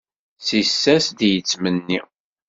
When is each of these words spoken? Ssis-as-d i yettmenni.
Ssis-as-d 0.39 1.19
i 1.27 1.29
yettmenni. 1.31 1.99